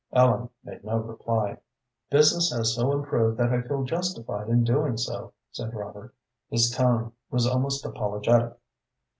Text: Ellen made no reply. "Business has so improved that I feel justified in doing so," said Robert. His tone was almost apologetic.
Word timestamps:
Ellen 0.13 0.49
made 0.63 0.83
no 0.83 0.95
reply. 0.97 1.59
"Business 2.09 2.51
has 2.51 2.73
so 2.73 2.91
improved 2.91 3.37
that 3.37 3.53
I 3.53 3.61
feel 3.61 3.83
justified 3.83 4.49
in 4.49 4.63
doing 4.63 4.97
so," 4.97 5.33
said 5.51 5.75
Robert. 5.75 6.11
His 6.49 6.71
tone 6.71 7.11
was 7.29 7.45
almost 7.45 7.85
apologetic. 7.85 8.57